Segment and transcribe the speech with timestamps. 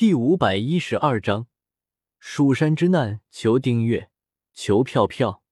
[0.00, 1.46] 第五百一十二章，
[2.18, 3.20] 蜀山之难。
[3.30, 4.10] 求订阅，
[4.54, 5.42] 求票票。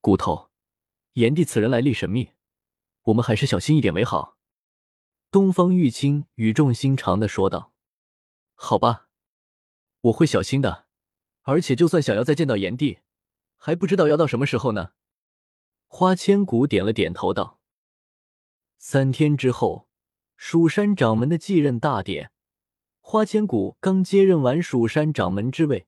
[0.00, 0.52] 骨头，
[1.14, 2.30] 炎帝此人来历神秘，
[3.02, 4.38] 我们还是小心一点为好。
[5.32, 7.72] 东方玉清语重心长的说道
[8.54, 9.08] ：“好吧，
[10.02, 10.86] 我会小心的。
[11.42, 13.00] 而且，就算想要再见到炎帝，
[13.56, 14.92] 还不知道要到什么时候呢。”
[15.88, 17.58] 花千骨点了点头道
[18.78, 19.88] ：“三天之后，
[20.36, 22.30] 蜀山掌门的继任大典。”
[23.06, 25.86] 花千骨刚接任完蜀山掌门之位，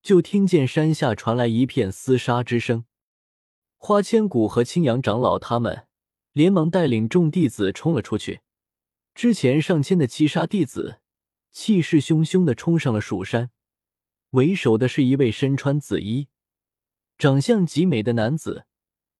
[0.00, 2.84] 就听见山下传来一片厮杀之声。
[3.76, 5.88] 花千骨和青阳长老他们
[6.32, 8.42] 连忙带领众弟子冲了出去。
[9.16, 11.00] 之前上千的七杀弟子
[11.50, 13.50] 气势汹汹的冲上了蜀山，
[14.30, 16.28] 为首的是一位身穿紫衣、
[17.18, 18.64] 长相极美的男子，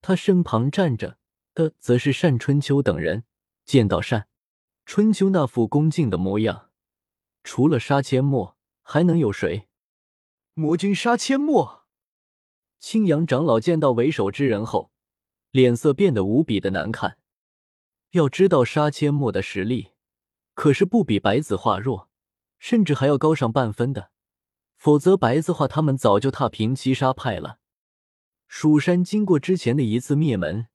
[0.01, 1.17] 他身旁站着
[1.53, 3.25] 的则是单春秋等人。
[3.65, 4.25] 见到单
[4.85, 6.69] 春秋那副恭敬的模样。
[7.45, 9.67] 除了杀阡陌，还能有谁？
[10.55, 11.85] 魔君杀阡陌。
[12.79, 14.91] 青阳长老见到为首之人后，
[15.51, 17.19] 脸色变得无比的难看。
[18.11, 19.91] 要知道，杀阡陌的实力
[20.55, 22.09] 可是不比白子画弱，
[22.57, 24.09] 甚至还要高上半分的。
[24.75, 27.59] 否则，白子画他们早就踏平七杀派了。
[28.47, 30.67] 蜀山经过之前的一次灭门，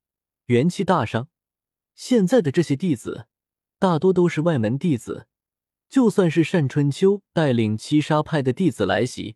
[0.45, 1.27] 元气大伤，
[1.93, 3.27] 现在的这些弟子
[3.77, 5.27] 大多都是外门弟子。
[5.91, 9.35] 就算是单春秋带领七杀派的弟子来袭，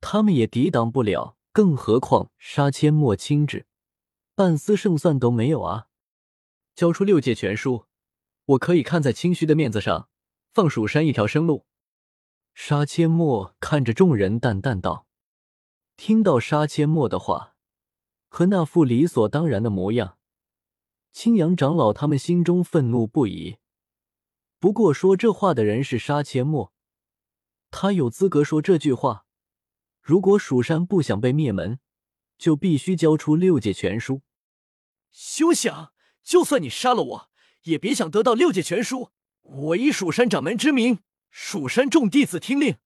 [0.00, 1.36] 他们也抵挡不了。
[1.52, 3.66] 更何况杀阡陌亲至，
[4.34, 5.88] 半丝胜算都没有啊！
[6.74, 7.84] 交出六界全书，
[8.46, 10.08] 我可以看在清虚的面子上，
[10.54, 11.66] 放蜀山一条生路。
[12.54, 15.06] 杀阡陌看着众人，淡淡道
[15.98, 17.56] ：“听到杀阡陌的话
[18.28, 20.16] 和那副理所当然的模样，
[21.12, 23.58] 青阳长老他们心中愤怒不已。”
[24.60, 26.72] 不过说这话的人是杀阡陌，
[27.70, 29.26] 他有资格说这句话。
[30.00, 31.78] 如果蜀山不想被灭门，
[32.36, 34.22] 就必须交出六界全书。
[35.10, 35.92] 休想！
[36.22, 37.30] 就算你杀了我，
[37.62, 39.12] 也别想得到六界全书。
[39.42, 42.76] 我以蜀山掌门之名，蜀山众弟子听令，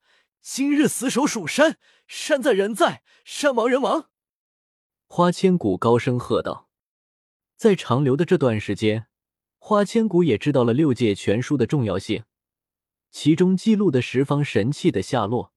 [0.40, 4.10] 今日死守蜀山，山在人在，山亡人亡。
[5.06, 6.68] 花千骨高声喝道
[7.56, 9.06] ：“在长留的这段时间。”
[9.64, 12.24] 花千骨也知道了六界全书的重要性，
[13.12, 15.52] 其中记录的十方神器的下落，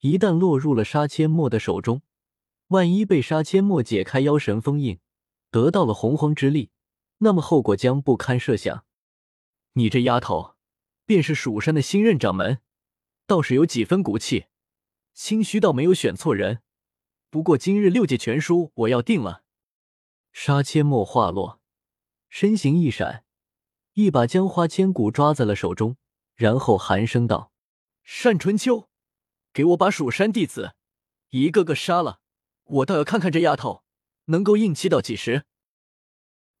[0.00, 2.02] 一旦落入了杀阡陌的手中，
[2.68, 5.00] 万一被杀阡陌解开妖神封印，
[5.50, 6.68] 得到了洪荒之力，
[7.18, 8.84] 那么后果将不堪设想。
[9.72, 10.54] 你这丫头，
[11.06, 12.58] 便是蜀山的新任掌门，
[13.26, 14.44] 倒是有几分骨气，
[15.14, 16.60] 心虚倒没有选错人。
[17.30, 19.42] 不过今日六界全书我要定了。
[20.34, 21.62] 杀阡陌话落。
[22.38, 23.24] 身形一闪，
[23.94, 25.96] 一把将花千骨抓在了手中，
[26.34, 27.50] 然后寒声道
[28.22, 28.90] ：“单春秋，
[29.54, 30.74] 给我把蜀山弟子
[31.30, 32.20] 一个个杀了！
[32.64, 33.84] 我倒要看看这丫头
[34.26, 35.46] 能够硬气到几时。”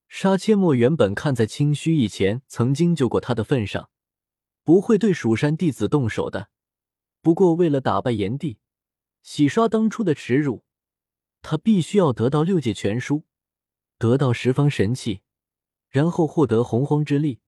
[0.08, 3.90] 杀阡陌原本看在清虚以前曾经救过他的份上，
[4.64, 6.48] 不会对蜀山弟子动手的。
[7.20, 8.56] 不过为了打败炎帝，
[9.20, 10.64] 洗刷当初的耻辱，
[11.42, 13.26] 他必须要得到六界全书，
[13.98, 15.20] 得到十方神器。
[15.96, 17.40] 然后获得洪荒之力，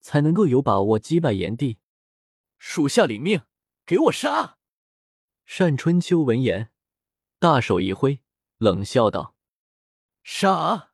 [0.00, 1.78] 才能够有把握击败炎帝。
[2.56, 3.42] 属下领命，
[3.84, 4.58] 给我杀！
[5.58, 6.70] 单春秋闻言，
[7.40, 8.22] 大手一挥，
[8.58, 9.34] 冷笑道
[10.22, 10.92] ：“杀！”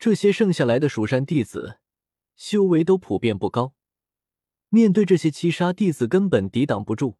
[0.00, 1.78] 这些剩下来的蜀山弟子，
[2.34, 3.76] 修为都普遍不高，
[4.70, 7.18] 面对这些七杀弟子，根本抵挡不住，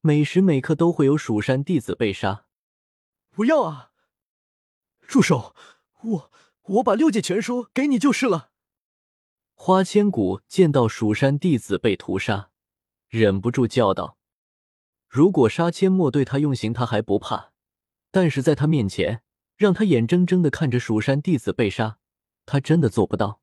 [0.00, 2.46] 每时每刻都会有蜀山弟子被杀。
[3.30, 3.90] 不要啊！
[5.08, 5.56] 住手！
[6.02, 6.32] 我。
[6.70, 8.50] 我把六界全书给你就是了。
[9.54, 12.50] 花千骨见到蜀山弟子被屠杀，
[13.08, 14.16] 忍不住叫道
[15.08, 17.52] ：“如果杀阡陌对他用刑，他还不怕；
[18.12, 19.22] 但是在他面前，
[19.56, 21.98] 让他眼睁睁的看着蜀山弟子被杀，
[22.46, 23.40] 他真的做不到。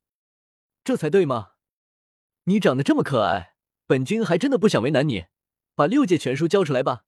[0.86, 1.52] 这才对嘛！
[2.46, 3.56] 你长得这么可爱，
[3.86, 5.26] 本君还真的不想为难你。
[5.76, 7.04] 把六界全书交出来吧。”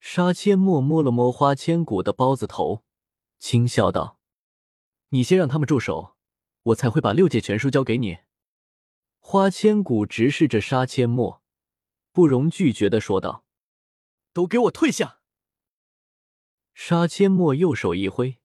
[0.00, 2.82] 杀阡陌摸了摸花千骨的包子头，
[3.38, 4.19] 轻笑道。
[5.10, 6.16] 你先让他们住手，
[6.62, 8.18] 我才会把六界全书交给你。
[9.18, 11.42] 花千骨直视着杀阡陌，
[12.12, 13.44] 不容拒绝的说道
[14.32, 15.20] ：“都给我退下！”
[16.74, 18.38] 杀阡陌右手一挥，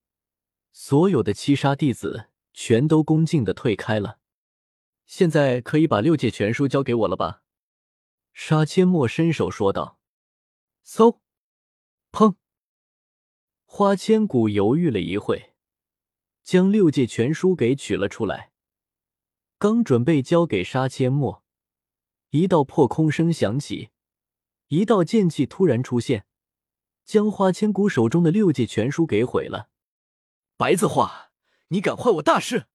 [0.72, 4.20] 所有的七杀弟子全都恭敬的退开了。
[5.06, 7.44] 现在可以把六界全书交给我了吧？
[8.34, 10.00] 杀阡陌伸手说道。
[10.86, 11.20] 嗖，
[12.12, 12.36] 砰！
[13.66, 15.55] 花千骨犹豫了一会。
[16.46, 18.52] 将六界全书给取了出来，
[19.58, 21.44] 刚准备交给杀阡陌，
[22.30, 23.90] 一道破空声响起，
[24.68, 26.28] 一道剑气突然出现，
[27.04, 29.72] 将花千骨手中的六界全书给毁了。
[30.56, 31.32] 白子画，
[31.70, 32.68] 你敢坏我大事！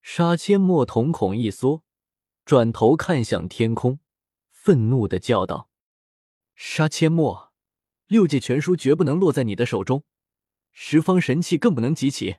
[0.00, 1.82] 杀阡陌瞳孔一缩，
[2.44, 3.98] 转头看向天空，
[4.52, 5.68] 愤怒的叫道
[6.54, 7.52] ：“杀阡陌，
[8.06, 10.04] 六界全书绝不能落在你的手中，
[10.70, 12.36] 十方神器更不能集齐。”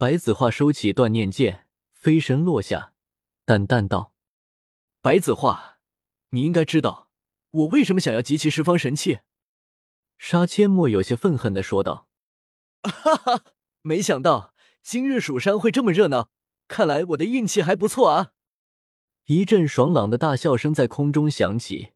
[0.00, 2.94] 白子画收起断念剑，飞身落下，
[3.44, 4.14] 淡淡道
[5.02, 5.78] ：“白子画，
[6.30, 7.10] 你应该知道
[7.50, 9.18] 我为什么想要集齐十方神器。”
[10.16, 12.08] 杀阡陌有些愤恨的说道
[12.82, 13.44] ：“哈哈，
[13.82, 16.30] 没想到今日蜀山会这么热闹，
[16.66, 18.32] 看来我的运气还不错啊！”
[19.28, 21.92] 一阵爽朗的大笑声在空中响起，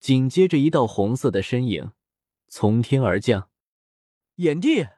[0.00, 1.92] 紧接着一道红色的身影
[2.48, 3.50] 从天而降。
[4.36, 4.88] 炎帝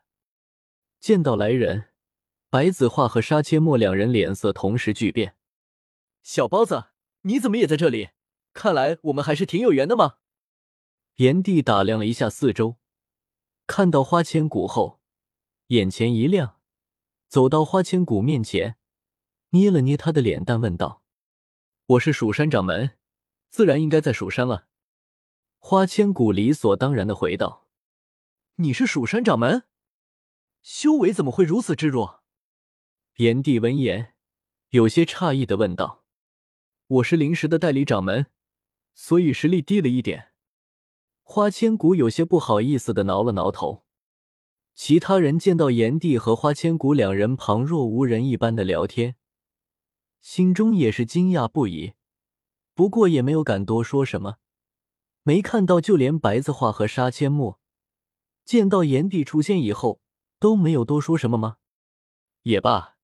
[1.00, 1.89] 见到来人。
[2.50, 5.36] 白子画和杀阡陌两人脸色同时巨变。
[6.24, 6.86] 小包子，
[7.22, 8.10] 你怎么也在这里？
[8.52, 10.16] 看来我们还是挺有缘的嘛。
[11.16, 12.78] 炎帝打量了一下四周，
[13.68, 15.00] 看到花千骨后，
[15.68, 16.58] 眼前一亮，
[17.28, 18.76] 走到花千骨面前，
[19.50, 21.04] 捏了捏他的脸蛋，问道
[21.86, 22.98] ：“我是蜀山掌门，
[23.48, 24.66] 自然应该在蜀山了。”
[25.60, 27.68] 花千骨理所当然的回道
[28.56, 29.62] ：“你是蜀山掌门？
[30.62, 32.18] 修为怎么会如此之弱？”
[33.16, 34.14] 炎帝闻言，
[34.70, 36.04] 有些诧异的问道
[36.86, 38.26] ：“我是灵石的代理掌门，
[38.94, 40.30] 所以实力低了一点。”
[41.22, 43.84] 花千骨有些不好意思的挠了挠头。
[44.74, 49.16] 其他人见到炎帝和花千骨两人旁若无人一般的聊天，
[50.22, 51.92] 心中也是惊讶不已，
[52.74, 54.36] 不过也没有敢多说什么。
[55.22, 57.60] 没看到，就连白子画和杀阡陌
[58.46, 60.00] 见到炎帝出现以后，
[60.38, 61.58] 都没有多说什么吗？
[62.44, 62.96] 也罢。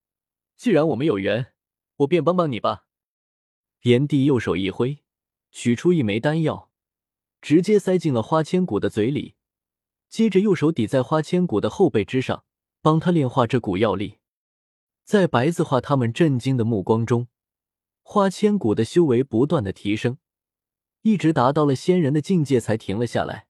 [0.56, 1.52] 既然我们有缘，
[1.98, 2.86] 我便帮帮你吧。
[3.82, 5.02] 炎帝右手一挥，
[5.50, 6.70] 取出一枚丹药，
[7.40, 9.34] 直接塞进了花千骨的嘴里，
[10.08, 12.44] 接着右手抵在花千骨的后背之上，
[12.80, 14.18] 帮他炼化这股药力。
[15.04, 17.28] 在白子画他们震惊的目光中，
[18.02, 20.18] 花千骨的修为不断的提升，
[21.02, 23.46] 一直达到了仙人的境界才停了下来。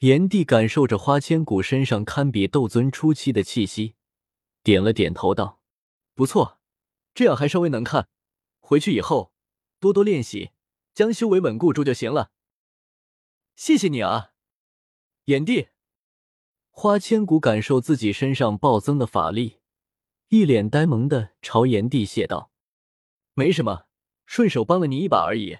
[0.00, 3.94] 炎帝感受着花千骨身上堪比斗尊初期的气息，
[4.62, 5.57] 点了点头道。
[6.18, 6.58] 不错，
[7.14, 8.08] 这样还稍微能看。
[8.58, 9.32] 回去以后
[9.78, 10.50] 多多练习，
[10.92, 12.32] 将修为稳固住就行了。
[13.54, 14.32] 谢谢你啊，
[15.26, 15.68] 炎帝。
[16.70, 19.60] 花千骨感受自己身上暴增的法力，
[20.26, 22.50] 一脸呆萌的朝炎帝谢道
[23.34, 23.84] ：“没什么，
[24.26, 25.58] 顺手帮了你一把而已。”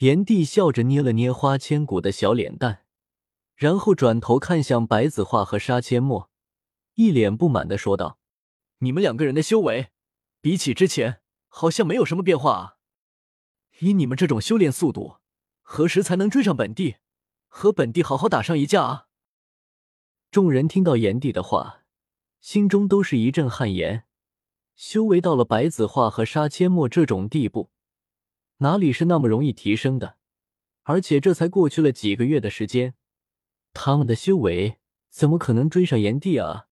[0.00, 2.86] 炎帝笑着捏了捏花千骨的小脸蛋，
[3.54, 6.30] 然后转头看向白子画和杀阡陌，
[6.94, 8.18] 一脸不满的说道。
[8.82, 9.90] 你们两个人的修为，
[10.40, 12.76] 比起之前好像没有什么变化啊！
[13.78, 15.18] 以你们这种修炼速度，
[15.60, 16.96] 何时才能追上本帝，
[17.46, 19.06] 和本帝好好打上一架啊？
[20.32, 21.84] 众人听到炎帝的话，
[22.40, 24.04] 心中都是一阵汗颜。
[24.74, 27.70] 修为到了白子画和杀阡陌这种地步，
[28.58, 30.16] 哪里是那么容易提升的？
[30.82, 32.94] 而且这才过去了几个月的时间，
[33.72, 36.66] 他们的修为怎么可能追上炎帝啊？